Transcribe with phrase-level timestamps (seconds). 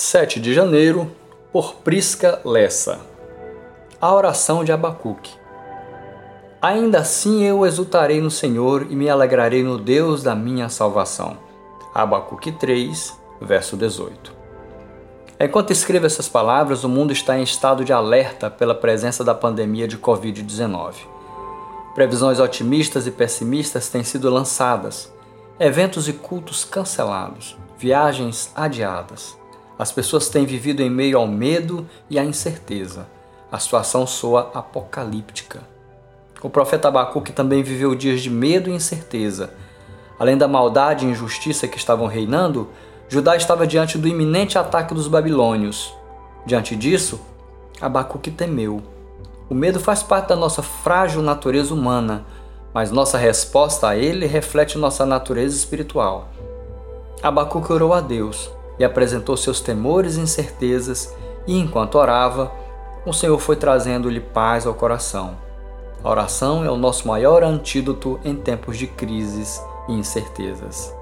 [0.00, 1.10] 7 de janeiro,
[1.52, 3.00] por Prisca Lessa.
[4.00, 5.32] A oração de Abacuque.
[6.62, 11.36] Ainda assim eu exultarei no Senhor e me alegrarei no Deus da minha salvação.
[11.92, 14.32] Abacuque 3, verso 18.
[15.40, 19.88] Enquanto escrevo essas palavras, o mundo está em estado de alerta pela presença da pandemia
[19.88, 20.94] de Covid-19.
[21.96, 25.12] Previsões otimistas e pessimistas têm sido lançadas,
[25.58, 29.36] eventos e cultos cancelados, viagens adiadas
[29.78, 33.06] as pessoas têm vivido em meio ao medo e à incerteza.
[33.50, 35.60] A situação soa apocalíptica.
[36.42, 39.54] O profeta Abacuque também viveu dias de medo e incerteza.
[40.18, 42.68] Além da maldade e injustiça que estavam reinando,
[43.08, 45.94] Judá estava diante do iminente ataque dos babilônios.
[46.44, 47.20] Diante disso,
[47.80, 48.82] Abacuque temeu.
[49.48, 52.26] O medo faz parte da nossa frágil natureza humana,
[52.74, 56.28] mas nossa resposta a ele reflete nossa natureza espiritual.
[57.22, 61.14] Abacuque orou a Deus e apresentou seus temores e incertezas,
[61.46, 62.52] e enquanto orava,
[63.04, 65.36] o Senhor foi trazendo-lhe paz ao coração.
[66.02, 70.94] A oração é o nosso maior antídoto em tempos de crises e incertezas.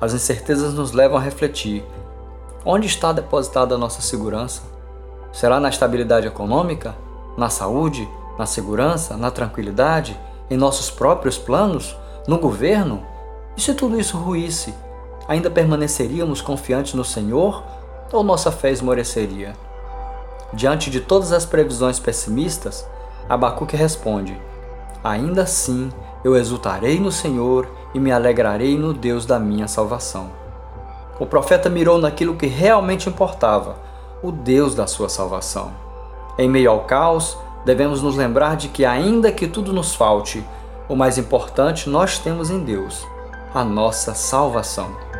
[0.00, 1.84] As incertezas nos levam a refletir:
[2.64, 4.62] onde está depositada a nossa segurança?
[5.32, 6.94] Será na estabilidade econômica?
[7.38, 8.08] Na saúde?
[8.38, 9.16] Na segurança?
[9.16, 10.18] Na tranquilidade?
[10.50, 11.96] Em nossos próprios planos?
[12.28, 13.02] No governo?
[13.56, 14.74] E se tudo isso ruísse?
[15.28, 17.62] Ainda permaneceríamos confiantes no Senhor
[18.12, 19.54] ou nossa fé esmoreceria?
[20.52, 22.86] Diante de todas as previsões pessimistas,
[23.28, 24.40] Abacuque responde:
[25.02, 25.90] Ainda assim
[26.22, 30.30] eu exultarei no Senhor e me alegrarei no Deus da minha salvação.
[31.18, 33.76] O profeta mirou naquilo que realmente importava,
[34.22, 35.72] o Deus da sua salvação.
[36.36, 40.44] Em meio ao caos, devemos nos lembrar de que, ainda que tudo nos falte,
[40.88, 43.06] o mais importante nós temos em Deus,
[43.54, 45.13] a nossa salvação.